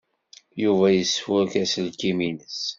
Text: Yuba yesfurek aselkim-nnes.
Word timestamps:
Yuba 0.63 0.85
yesfurek 0.91 1.53
aselkim-nnes. 1.61 2.61